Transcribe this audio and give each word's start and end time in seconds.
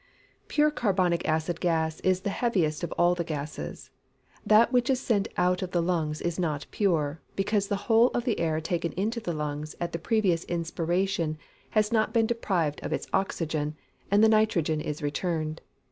_Pure 0.47 0.71
carbonic 0.71 1.23
acid 1.29 1.59
gas 1.59 1.99
is 1.99 2.21
the 2.21 2.31
heaviest 2.31 2.83
of 2.83 2.91
all 2.93 3.13
the 3.13 3.23
gases. 3.23 3.91
That 4.43 4.71
which 4.73 4.89
is 4.89 4.99
sent 4.99 5.27
out 5.37 5.61
of 5.61 5.69
the 5.69 5.79
lungs 5.83 6.21
is 6.21 6.39
not 6.39 6.65
pure, 6.71 7.21
because 7.35 7.67
the 7.67 7.85
whole 7.85 8.07
of 8.07 8.23
the 8.25 8.39
air 8.39 8.59
taken 8.61 8.93
into 8.93 9.19
the 9.19 9.31
lungs 9.31 9.75
at 9.79 9.91
the 9.91 9.99
previous 9.99 10.43
inspiration 10.45 11.37
has 11.77 11.91
not 11.91 12.15
been 12.15 12.25
deprived 12.25 12.81
of 12.81 12.91
its 12.91 13.05
oxygen, 13.13 13.75
and 14.09 14.23
the 14.23 14.27
nitrogen 14.29 14.81
is 14.81 15.03
returned. 15.03 15.61